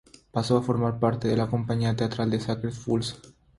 [0.31, 3.21] Pasó a formar parte de la compañía teatral Sacred Fools.